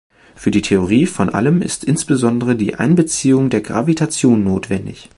[0.33, 5.09] Für die Theorie von Allem ist insbesondere die Einbeziehung der Gravitation notwendig.